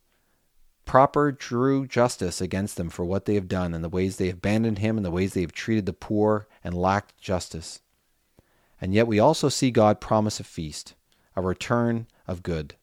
proper, 0.85 1.31
true 1.31 1.85
justice 1.85 2.41
against 2.41 2.77
them 2.77 2.89
for 2.89 3.05
what 3.05 3.25
they 3.25 3.35
have 3.35 3.47
done 3.47 3.75
and 3.75 3.83
the 3.83 3.89
ways 3.89 4.17
they 4.17 4.25
have 4.25 4.37
abandoned 4.37 4.79
him 4.79 4.97
and 4.97 5.05
the 5.05 5.11
ways 5.11 5.35
they 5.35 5.41
have 5.41 5.51
treated 5.51 5.85
the 5.85 5.93
poor 5.93 6.47
and 6.63 6.73
lacked 6.73 7.15
justice. 7.21 7.81
And 8.81 8.93
yet 8.93 9.07
we 9.07 9.19
also 9.19 9.49
see 9.49 9.71
God 9.71 9.99
promise 9.99 10.39
a 10.39 10.43
feast, 10.43 10.95
a 11.35 11.41
return 11.41 12.07
of 12.27 12.43
good. 12.43 12.75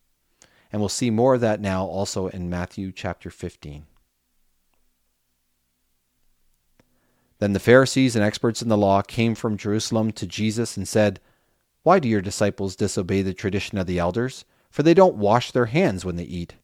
And 0.71 0.81
we'll 0.81 0.89
see 0.89 1.11
more 1.11 1.35
of 1.35 1.41
that 1.41 1.61
now 1.61 1.87
also 1.87 2.29
in 2.29 2.51
Matthew 2.51 2.93
chapter 2.93 3.31
15. 3.31 3.87
Then 7.39 7.53
the 7.53 7.61
Pharisees 7.61 8.17
and 8.17 8.25
experts 8.25 8.63
in 8.63 8.69
the 8.69 8.79
law 8.79 9.03
came 9.03 9.35
from 9.35 9.57
Jerusalem 9.57 10.13
to 10.13 10.27
Jesus 10.27 10.77
and 10.77 10.89
said, 10.89 11.21
Why 11.83 11.99
do 11.99 12.09
your 12.09 12.23
disciples 12.23 12.77
disobey 12.77 13.23
the 13.23 13.35
tradition 13.35 13.79
of 13.79 13.87
the 13.87 13.99
elders? 13.99 14.45
For 14.71 14.83
they 14.83 14.95
don't 14.95 15.17
wash 15.17 15.51
their 15.51 15.67
hands 15.67 16.05
when 16.05 16.17
they 16.17 16.25
eat. 16.25 16.55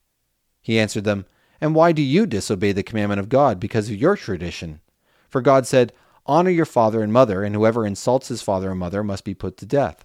He 0.61 0.79
answered 0.79 1.05
them, 1.05 1.27
And 1.61 1.75
why 1.75 1.93
do 1.93 2.03
you 2.03 2.27
disobey 2.27 2.73
the 2.73 2.83
commandment 2.83 3.21
of 3.21 3.29
God 3.29 3.61
because 3.61 3.89
of 3.89 3.97
your 3.97 4.17
tradition? 4.17 4.81
For 5.29 5.41
God 5.41 5.67
said, 5.67 5.93
Honor 6.26 6.50
your 6.50 6.67
father 6.67 7.02
and 7.02 7.12
mother, 7.12 7.43
and 7.43 7.55
whoever 7.55 7.87
insults 7.87 8.29
his 8.29 8.43
father 8.43 8.71
or 8.71 8.75
mother 8.75 9.02
must 9.02 9.25
be 9.25 9.35
put 9.35 9.57
to 9.59 9.67
death. 9.67 10.05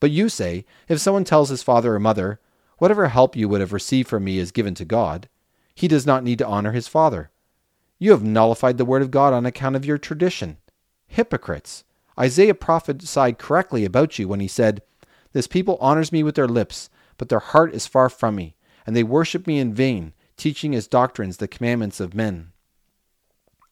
But 0.00 0.10
you 0.10 0.28
say, 0.28 0.64
If 0.88 1.00
someone 1.00 1.24
tells 1.24 1.48
his 1.48 1.62
father 1.62 1.94
or 1.94 2.00
mother, 2.00 2.40
Whatever 2.78 3.08
help 3.08 3.36
you 3.36 3.48
would 3.48 3.60
have 3.60 3.72
received 3.72 4.08
from 4.08 4.24
me 4.24 4.38
is 4.38 4.52
given 4.52 4.74
to 4.76 4.84
God, 4.84 5.28
he 5.74 5.88
does 5.88 6.06
not 6.06 6.24
need 6.24 6.38
to 6.38 6.46
honor 6.46 6.72
his 6.72 6.88
father. 6.88 7.30
You 7.98 8.12
have 8.12 8.22
nullified 8.22 8.78
the 8.78 8.84
word 8.84 9.02
of 9.02 9.10
God 9.10 9.32
on 9.32 9.44
account 9.44 9.76
of 9.76 9.84
your 9.84 9.98
tradition. 9.98 10.58
Hypocrites! 11.08 11.84
Isaiah 12.18 12.54
prophesied 12.54 13.38
correctly 13.38 13.84
about 13.84 14.18
you 14.18 14.28
when 14.28 14.40
he 14.40 14.48
said, 14.48 14.82
This 15.32 15.46
people 15.46 15.76
honors 15.80 16.12
me 16.12 16.22
with 16.22 16.36
their 16.36 16.48
lips, 16.48 16.88
but 17.16 17.28
their 17.28 17.40
heart 17.40 17.74
is 17.74 17.86
far 17.86 18.08
from 18.08 18.36
me. 18.36 18.54
and 18.86 18.96
they 18.96 19.02
worship 19.02 19.46
me 19.46 19.58
in 19.58 19.74
vain, 19.74 20.14
teaching 20.38 20.74
as 20.74 20.86
doctrines 20.86 21.36
the 21.36 21.46
commandments 21.46 22.00
of 22.00 22.14
men. 22.14 22.52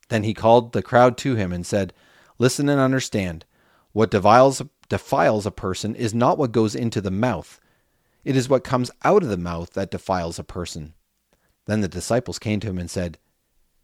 Then 0.08 0.22
he 0.22 0.34
called 0.34 0.72
the 0.72 0.82
crowd 0.82 1.16
to 1.18 1.34
him 1.34 1.52
and 1.52 1.66
said, 1.66 1.92
Listen 2.38 2.68
and 2.68 2.80
understand. 2.80 3.44
What 3.92 4.10
defiles, 4.10 4.62
defiles 4.88 5.46
a 5.46 5.50
person 5.50 5.94
is 5.94 6.14
not 6.14 6.38
what 6.38 6.52
goes 6.52 6.74
into 6.74 7.00
the 7.00 7.10
mouth, 7.10 7.60
it 8.24 8.36
is 8.36 8.48
what 8.48 8.64
comes 8.64 8.90
out 9.04 9.22
of 9.22 9.28
the 9.28 9.36
mouth 9.36 9.70
that 9.74 9.90
defiles 9.90 10.38
a 10.38 10.44
person. 10.44 10.94
Then 11.66 11.80
the 11.80 11.88
disciples 11.88 12.38
came 12.38 12.60
to 12.60 12.68
him 12.68 12.78
and 12.78 12.90
said, 12.90 13.18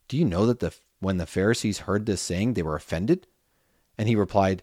Do 0.08 0.16
you 0.16 0.24
know 0.24 0.46
that 0.46 0.60
the, 0.60 0.74
when 1.00 1.16
the 1.16 1.26
Pharisees 1.26 1.80
heard 1.80 2.06
this 2.06 2.20
saying, 2.20 2.54
they 2.54 2.62
were 2.62 2.76
offended? 2.76 3.26
And 3.96 4.08
he 4.08 4.16
replied, 4.16 4.62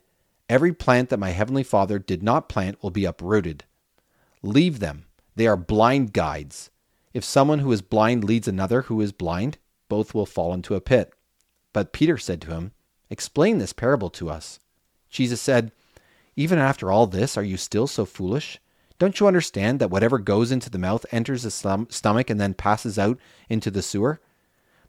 Every 0.50 0.74
plant 0.74 1.10
that 1.10 1.20
my 1.20 1.30
heavenly 1.30 1.64
Father 1.64 2.00
did 2.00 2.24
not 2.24 2.50
plant 2.50 2.82
will 2.82 2.90
be 2.90 3.06
uprooted. 3.06 3.66
Leave 4.42 4.80
them. 4.80 5.06
They 5.36 5.48
are 5.48 5.58
blind 5.58 6.12
guides. 6.14 6.72
If 7.14 7.24
someone 7.24 7.60
who 7.60 7.72
is 7.72 7.82
blind 7.82 8.24
leads 8.24 8.48
another 8.48 8.84
who 8.84 9.00
is 9.02 9.12
blind, 9.12 9.58
both 9.88 10.14
will 10.14 10.26
fall 10.26 10.54
into 10.54 10.76
a 10.76 10.82
pit. 10.82 11.14
But 11.74 11.94
Peter 11.94 12.18
said 12.18 12.42
to 12.42 12.52
him, 12.52 12.72
Explain 13.10 13.58
this 13.58 13.74
parable 13.74 14.10
to 14.12 14.30
us. 14.30 14.60
Jesus 15.10 15.42
said, 15.42 15.72
Even 16.36 16.60
after 16.60 16.92
all 16.92 17.08
this, 17.08 17.38
are 17.38 17.44
you 17.44 17.58
still 17.58 17.88
so 17.88 18.06
foolish? 18.06 18.60
Don't 19.00 19.20
you 19.20 19.28
understand 19.28 19.80
that 19.80 19.90
whatever 19.90 20.20
goes 20.20 20.52
into 20.52 20.70
the 20.70 20.78
mouth 20.78 21.06
enters 21.12 21.44
the 21.44 21.50
stom- 21.50 21.92
stomach 21.92 22.30
and 22.30 22.40
then 22.40 22.54
passes 22.54 23.00
out 23.00 23.18
into 23.48 23.72
the 23.72 23.82
sewer? 23.82 24.20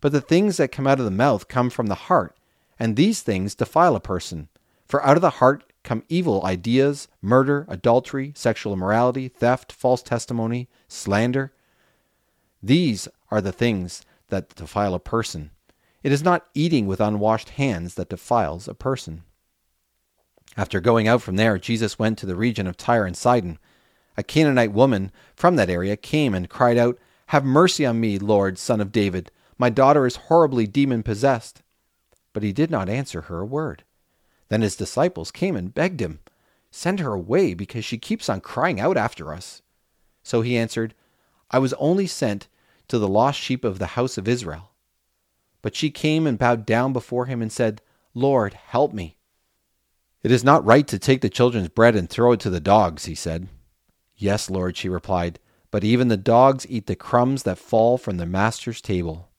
But 0.01 0.13
the 0.13 0.21
things 0.21 0.57
that 0.57 0.73
come 0.73 0.87
out 0.87 0.99
of 0.99 1.05
the 1.05 1.11
mouth 1.11 1.49
come 1.49 1.71
from 1.71 1.87
the 1.87 1.95
heart, 1.95 2.37
and 2.79 2.97
these 2.97 3.23
things 3.23 3.55
defile 3.55 3.95
a 3.95 4.01
person. 4.01 4.49
For 4.87 5.05
out 5.07 5.17
of 5.17 5.21
the 5.21 5.31
heart 5.31 5.73
come 5.85 6.03
evil 6.09 6.45
ideas, 6.45 7.09
murder, 7.23 7.67
adultery, 7.69 8.33
sexual 8.35 8.73
immorality, 8.73 9.29
theft, 9.29 9.73
false 9.73 10.03
testimony, 10.03 10.69
slander. 10.89 11.53
These 12.63 13.09
are 13.31 13.41
the 13.41 13.53
things 13.53 14.03
that 14.29 14.55
defile 14.55 14.95
a 14.95 15.01
person. 15.01 15.51
It 16.02 16.12
is 16.12 16.23
not 16.23 16.47
eating 16.54 16.87
with 16.87 17.00
unwashed 17.00 17.50
hands 17.50 17.95
that 17.95 18.09
defiles 18.09 18.66
a 18.66 18.75
person. 18.75 19.25
After 20.57 20.80
going 20.80 21.07
out 21.07 21.23
from 21.23 21.37
there, 21.37 21.59
Jesus 21.59 21.99
went 21.99 22.19
to 22.19 22.26
the 22.26 22.37
region 22.37 22.66
of 22.66 22.76
Tyre 22.76 23.07
and 23.07 23.16
Sidon. 23.16 23.59
A 24.16 24.23
Canaanite 24.23 24.73
woman 24.73 25.12
from 25.35 25.57
that 25.57 25.71
area 25.71 25.97
came 25.97 26.35
and 26.35 26.49
cried 26.49 26.78
out, 26.78 26.99
Have 27.26 27.45
mercy 27.45 27.87
on 27.87 28.00
me, 28.00 28.19
Lord, 28.19 28.59
son 28.59 28.80
of 28.80 28.92
David. 28.92 29.30
My 29.59 29.71
daughter 29.71 30.07
is 30.07 30.16
horribly 30.16 30.66
demon 30.66 31.02
possessed. 31.02 31.62
But 32.33 32.42
he 32.42 32.52
did 32.52 32.71
not 32.71 32.88
answer 32.88 33.23
her 33.23 33.40
a 33.40 33.47
word. 33.47 33.85
Then 34.49 34.62
his 34.62 34.76
disciples 34.76 35.30
came 35.30 35.54
and 35.54 35.75
begged 35.75 36.00
him, 36.00 36.21
Send 36.71 37.00
her 37.00 37.12
away, 37.12 37.54
because 37.54 37.85
she 37.85 37.99
keeps 37.99 38.28
on 38.28 38.40
crying 38.40 38.80
out 38.80 38.97
after 38.97 39.33
us. 39.33 39.62
So 40.23 40.40
he 40.40 40.57
answered, 40.57 40.95
I 41.50 41.59
was 41.59 41.73
only 41.75 42.07
sent 42.07 42.49
to 42.88 42.99
the 42.99 43.09
lost 43.09 43.40
sheep 43.40 43.64
of 43.64 43.78
the 43.78 43.88
house 43.88 44.19
of 44.19 44.28
Israel. 44.28 44.70
But 45.62 45.76
she 45.76 45.90
came 45.90 46.26
and 46.26 46.38
bowed 46.38 46.64
down 46.64 46.93
before 46.93 47.26
him 47.26 47.43
and 47.43 47.52
said, 47.52 47.83
Lord, 48.14 48.55
help 48.55 48.93
me. 48.93 49.17
It 50.23 50.31
is 50.31 50.45
not 50.45 50.64
right 50.64 50.87
to 50.88 50.99
take 50.99 51.21
the 51.21 51.29
children's 51.29 51.69
bread 51.69 51.97
and 51.97 52.09
throw 52.09 52.33
it 52.33 52.40
to 52.40 52.50
the 52.50 52.61
dogs, 52.61 53.07
he 53.07 53.14
said. 53.14 53.49
Yes, 54.17 54.50
Lord, 54.50 54.76
she 54.76 54.88
replied, 54.88 55.38
but 55.71 55.85
even 55.85 56.09
the 56.09 56.17
dogs 56.17 56.67
eat 56.69 56.87
the 56.87 56.97
crumbs 56.97 57.45
that 57.45 57.59
fall 57.59 57.97
from 57.97 58.17
the 58.17 58.26
master's 58.26 58.81
table. 58.81 59.31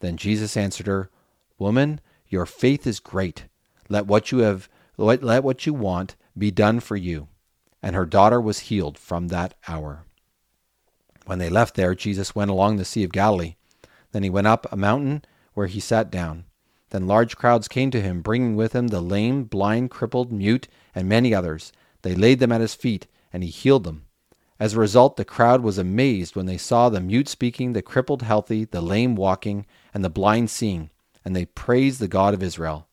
Then 0.00 0.16
Jesus 0.16 0.56
answered 0.56 0.86
her, 0.86 1.10
Woman, 1.58 2.00
your 2.28 2.46
faith 2.46 2.86
is 2.86 3.00
great. 3.00 3.46
Let 3.88 4.06
what 4.06 4.30
you 4.30 4.38
have 4.38 4.68
let, 4.96 5.22
let 5.22 5.42
what 5.42 5.66
you 5.66 5.74
want 5.74 6.14
be 6.36 6.50
done 6.50 6.80
for 6.80 6.96
you. 6.96 7.28
And 7.82 7.96
her 7.96 8.06
daughter 8.06 8.40
was 8.40 8.60
healed 8.60 8.98
from 8.98 9.28
that 9.28 9.54
hour. 9.66 10.04
When 11.26 11.38
they 11.38 11.48
left 11.48 11.74
there, 11.74 11.94
Jesus 11.94 12.34
went 12.34 12.50
along 12.50 12.76
the 12.76 12.84
Sea 12.84 13.04
of 13.04 13.12
Galilee. 13.12 13.56
Then 14.12 14.22
he 14.22 14.30
went 14.30 14.46
up 14.46 14.66
a 14.70 14.76
mountain 14.76 15.24
where 15.54 15.66
he 15.66 15.80
sat 15.80 16.10
down. 16.10 16.44
Then 16.90 17.06
large 17.06 17.36
crowds 17.36 17.66
came 17.66 17.90
to 17.90 18.00
him, 18.00 18.20
bringing 18.20 18.54
with 18.54 18.72
them 18.72 18.88
the 18.88 19.00
lame, 19.00 19.44
blind, 19.44 19.90
crippled, 19.90 20.30
mute, 20.30 20.68
and 20.94 21.08
many 21.08 21.34
others. 21.34 21.72
They 22.02 22.14
laid 22.14 22.38
them 22.38 22.52
at 22.52 22.60
his 22.60 22.74
feet, 22.74 23.06
and 23.32 23.42
he 23.42 23.50
healed 23.50 23.84
them. 23.84 24.04
As 24.60 24.74
a 24.74 24.80
result, 24.80 25.16
the 25.16 25.24
crowd 25.24 25.62
was 25.62 25.78
amazed 25.78 26.36
when 26.36 26.46
they 26.46 26.56
saw 26.56 26.88
the 26.88 27.00
mute 27.00 27.28
speaking, 27.28 27.72
the 27.72 27.82
crippled 27.82 28.22
healthy, 28.22 28.64
the 28.64 28.80
lame 28.80 29.16
walking, 29.16 29.66
and 29.92 30.04
the 30.04 30.10
blind 30.10 30.50
seeing, 30.50 30.90
and 31.24 31.34
they 31.34 31.46
praised 31.46 31.98
the 31.98 32.08
God 32.08 32.34
of 32.34 32.42
Israel. 32.42 32.86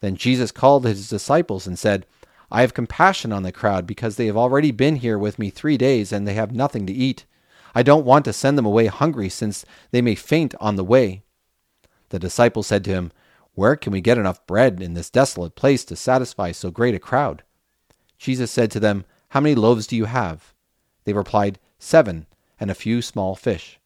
Then 0.00 0.16
Jesus 0.16 0.50
called 0.50 0.84
his 0.84 1.08
disciples 1.08 1.66
and 1.66 1.78
said, 1.78 2.06
I 2.50 2.62
have 2.62 2.74
compassion 2.74 3.32
on 3.32 3.44
the 3.44 3.52
crowd 3.52 3.86
because 3.86 4.16
they 4.16 4.26
have 4.26 4.36
already 4.36 4.72
been 4.72 4.96
here 4.96 5.16
with 5.16 5.38
me 5.38 5.48
three 5.48 5.78
days 5.78 6.12
and 6.12 6.26
they 6.26 6.34
have 6.34 6.52
nothing 6.52 6.86
to 6.86 6.92
eat. 6.92 7.24
I 7.74 7.82
don't 7.82 8.04
want 8.04 8.24
to 8.26 8.32
send 8.32 8.58
them 8.58 8.66
away 8.66 8.86
hungry 8.86 9.28
since 9.28 9.64
they 9.90 10.02
may 10.02 10.14
faint 10.14 10.54
on 10.60 10.76
the 10.76 10.84
way. 10.84 11.22
The 12.12 12.18
disciples 12.18 12.66
said 12.66 12.84
to 12.84 12.90
him, 12.90 13.10
Where 13.54 13.74
can 13.74 13.90
we 13.90 14.02
get 14.02 14.18
enough 14.18 14.46
bread 14.46 14.82
in 14.82 14.92
this 14.92 15.08
desolate 15.08 15.54
place 15.54 15.82
to 15.86 15.96
satisfy 15.96 16.52
so 16.52 16.70
great 16.70 16.94
a 16.94 16.98
crowd? 16.98 17.42
Jesus 18.18 18.50
said 18.50 18.70
to 18.72 18.80
them, 18.80 19.06
How 19.30 19.40
many 19.40 19.54
loaves 19.54 19.86
do 19.86 19.96
you 19.96 20.04
have? 20.04 20.52
They 21.04 21.14
replied, 21.14 21.58
Seven, 21.78 22.26
and 22.60 22.70
a 22.70 22.74
few 22.74 23.00
small 23.00 23.34
fish. 23.34 23.80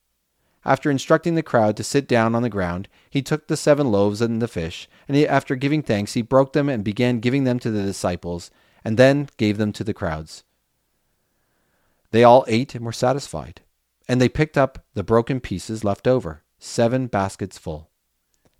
After 0.65 0.91
instructing 0.91 1.37
the 1.37 1.45
crowd 1.45 1.77
to 1.77 1.85
sit 1.85 2.09
down 2.09 2.35
on 2.35 2.43
the 2.43 2.51
ground, 2.51 2.89
he 3.09 3.23
took 3.23 3.47
the 3.47 3.57
seven 3.57 3.93
loaves 3.93 4.21
and 4.21 4.43
the 4.43 4.49
fish, 4.49 4.89
and 5.07 5.17
he, 5.17 5.25
after 5.25 5.55
giving 5.55 5.83
thanks, 5.83 6.15
he 6.15 6.23
broke 6.23 6.53
them 6.53 6.69
and 6.69 6.83
began 6.83 7.21
giving 7.21 7.45
them 7.45 7.61
to 7.61 7.71
the 7.71 7.85
disciples, 7.85 8.51
and 8.85 8.99
then 8.99 9.29
gave 9.37 9.57
them 9.57 9.73
to 9.75 9.85
the 9.85 9.95
crowds. 9.95 10.43
They 12.11 12.25
all 12.25 12.45
ate 12.49 12.75
and 12.75 12.85
were 12.85 12.91
satisfied, 12.91 13.61
and 14.09 14.21
they 14.21 14.29
picked 14.29 14.59
up 14.59 14.85
the 14.95 15.05
broken 15.05 15.39
pieces 15.39 15.85
left 15.85 16.09
over, 16.09 16.43
seven 16.59 17.07
baskets 17.07 17.57
full. 17.57 17.89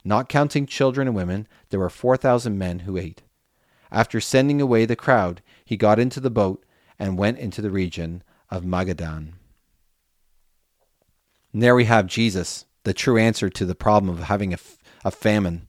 Not 0.07 0.29
counting 0.29 0.67
children 0.67 1.09
and 1.09 1.17
women, 1.17 1.49
there 1.71 1.81
were 1.81 1.91
four 1.91 2.17
thousand 2.17 2.57
men 2.57 2.81
who 2.81 2.97
ate. 2.97 3.23
After 3.91 4.21
sending 4.21 4.61
away 4.61 4.85
the 4.85 4.95
crowd, 4.95 5.43
he 5.65 5.77
got 5.77 5.99
into 5.99 6.21
the 6.21 6.31
boat 6.31 6.65
and 6.97 7.19
went 7.19 7.39
into 7.39 7.61
the 7.61 7.73
region 7.73 8.23
of 8.49 8.63
Magadan. 8.63 9.33
And 11.53 11.61
there 11.61 11.75
we 11.75 11.87
have 11.87 12.07
Jesus, 12.07 12.67
the 12.85 12.95
true 12.95 13.19
answer 13.19 13.51
to 13.51 13.67
the 13.67 13.75
problem 13.75 14.17
of 14.17 14.25
having 14.25 14.55
a, 14.55 14.59
a 15.05 15.11
famine, 15.11 15.67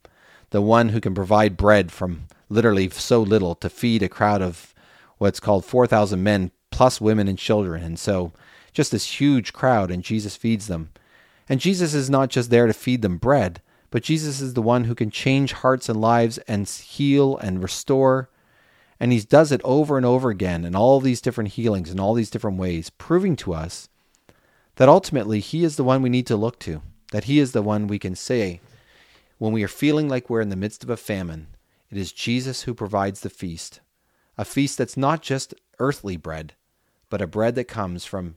the 0.51 0.61
one 0.61 0.89
who 0.89 1.01
can 1.01 1.15
provide 1.15 1.57
bread 1.57 1.91
from 1.91 2.27
literally 2.47 2.91
so 2.91 3.19
little 3.19 3.55
to 3.55 3.71
feed 3.71 4.03
a 4.03 4.07
crowd 4.07 4.43
of 4.43 4.75
what's 5.17 5.39
called 5.39 5.65
4,000 5.65 6.21
men 6.21 6.51
plus 6.69 7.01
women 7.01 7.27
and 7.27 7.39
children. 7.39 7.81
And 7.81 7.97
so 7.97 8.33
just 8.71 8.91
this 8.91 9.19
huge 9.19 9.51
crowd, 9.51 9.89
and 9.89 10.03
Jesus 10.03 10.35
feeds 10.35 10.67
them. 10.67 10.91
And 11.49 11.59
Jesus 11.59 11.95
is 11.95 12.07
not 12.07 12.29
just 12.29 12.51
there 12.51 12.67
to 12.67 12.73
feed 12.73 13.01
them 13.01 13.17
bread, 13.17 13.63
but 13.89 14.03
Jesus 14.03 14.41
is 14.41 14.53
the 14.53 14.61
one 14.61 14.85
who 14.85 14.95
can 14.95 15.09
change 15.09 15.53
hearts 15.53 15.89
and 15.89 16.01
lives 16.01 16.37
and 16.39 16.67
heal 16.67 17.37
and 17.37 17.61
restore. 17.63 18.29
And 18.99 19.11
he 19.11 19.19
does 19.21 19.51
it 19.51 19.61
over 19.63 19.97
and 19.97 20.05
over 20.05 20.29
again 20.29 20.65
in 20.65 20.75
all 20.75 20.99
these 20.99 21.21
different 21.21 21.51
healings 21.51 21.91
in 21.91 21.99
all 21.99 22.13
these 22.13 22.29
different 22.29 22.57
ways, 22.57 22.89
proving 22.89 23.35
to 23.37 23.53
us 23.53 23.89
that 24.77 24.89
ultimately 24.89 25.39
He 25.39 25.63
is 25.63 25.75
the 25.75 25.83
one 25.83 26.01
we 26.01 26.09
need 26.09 26.27
to 26.27 26.37
look 26.37 26.57
to, 26.59 26.81
that 27.11 27.25
He 27.25 27.39
is 27.39 27.51
the 27.51 27.61
one 27.61 27.87
we 27.87 27.99
can 27.99 28.15
say 28.15 28.61
when 29.37 29.51
we 29.51 29.63
are 29.63 29.67
feeling 29.67 30.07
like 30.07 30.29
we're 30.29 30.41
in 30.41 30.49
the 30.49 30.55
midst 30.55 30.83
of 30.83 30.89
a 30.89 30.97
famine. 30.97 31.47
It 31.91 31.97
is 31.97 32.11
Jesus 32.11 32.63
who 32.63 32.73
provides 32.73 33.21
the 33.21 33.29
feast, 33.29 33.81
a 34.37 34.45
feast 34.45 34.77
that's 34.77 34.97
not 34.97 35.21
just 35.21 35.53
earthly 35.79 36.17
bread, 36.17 36.53
but 37.09 37.21
a 37.21 37.27
bread 37.27 37.55
that 37.55 37.65
comes 37.65 38.05
from 38.05 38.35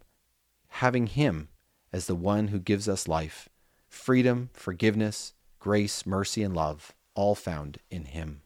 having 0.69 1.07
Him 1.07 1.49
as 1.93 2.07
the 2.07 2.15
one 2.15 2.49
who 2.49 2.59
gives 2.59 2.89
us 2.89 3.09
life, 3.09 3.49
freedom, 3.89 4.51
forgiveness, 4.53 5.35
grace, 5.61 6.05
mercy, 6.05 6.43
and 6.43 6.57
love, 6.57 6.93
all 7.15 7.35
found 7.35 7.79
in 7.91 8.07
Him. 8.07 8.43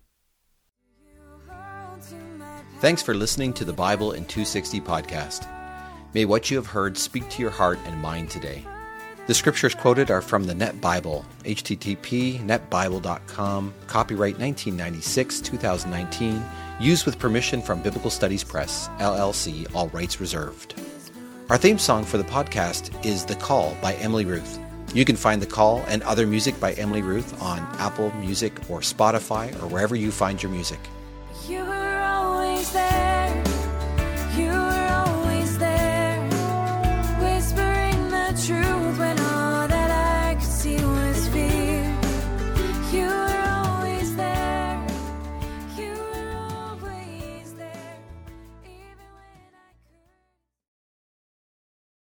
Thanks 2.80 3.02
for 3.02 3.14
listening 3.14 3.54
to 3.54 3.64
the 3.64 3.72
Bible 3.72 4.12
in 4.12 4.26
260 4.26 4.80
podcast. 4.80 5.48
May 6.12 6.26
what 6.26 6.50
you 6.50 6.56
have 6.56 6.66
heard 6.66 6.98
speak 6.98 7.28
to 7.30 7.42
your 7.42 7.50
heart 7.50 7.78
and 7.86 8.00
mind 8.02 8.30
today. 8.30 8.64
The 9.26 9.34
scriptures 9.34 9.74
quoted 9.74 10.10
are 10.10 10.20
from 10.20 10.44
the 10.44 10.54
Net 10.54 10.82
Bible, 10.82 11.24
http 11.44 12.40
netbible.com, 12.40 13.72
copyright 13.86 14.38
1996 14.38 15.40
2019, 15.40 16.44
used 16.78 17.06
with 17.06 17.18
permission 17.18 17.62
from 17.62 17.80
Biblical 17.80 18.10
Studies 18.10 18.44
Press, 18.44 18.88
LLC, 18.98 19.66
all 19.74 19.88
rights 19.88 20.20
reserved. 20.20 20.74
Our 21.48 21.56
theme 21.56 21.78
song 21.78 22.04
for 22.04 22.18
the 22.18 22.24
podcast 22.24 23.04
is 23.04 23.24
The 23.24 23.36
Call 23.36 23.74
by 23.80 23.94
Emily 23.94 24.26
Ruth. 24.26 24.58
You 24.94 25.04
can 25.04 25.16
find 25.16 25.42
The 25.42 25.46
Call 25.46 25.82
and 25.88 26.04
other 26.04 26.24
music 26.24 26.58
by 26.60 26.72
Emily 26.74 27.02
Ruth 27.02 27.42
on 27.42 27.58
Apple 27.80 28.12
Music 28.12 28.52
or 28.70 28.78
Spotify 28.78 29.52
or 29.60 29.66
wherever 29.66 29.96
you 29.96 30.12
find 30.12 30.40
your 30.40 30.52
music. 30.52 30.78